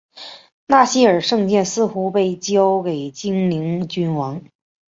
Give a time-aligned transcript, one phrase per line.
[0.65, 4.41] 纳希尔圣剑似乎被交给精灵君王。